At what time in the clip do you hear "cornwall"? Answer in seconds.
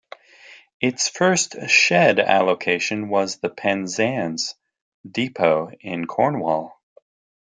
6.07-6.81